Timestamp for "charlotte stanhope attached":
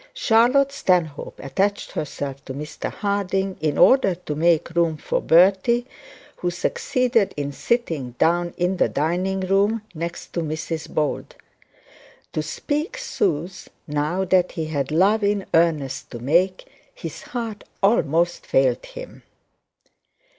0.15-1.91